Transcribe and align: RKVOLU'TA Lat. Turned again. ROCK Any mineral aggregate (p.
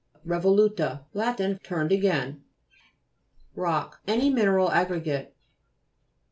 RKVOLU'TA 0.25 1.05
Lat. 1.13 1.39
Turned 1.63 1.91
again. 1.91 2.43
ROCK 3.53 3.99
Any 4.07 4.31
mineral 4.31 4.71
aggregate 4.71 5.27
(p. 5.27 5.35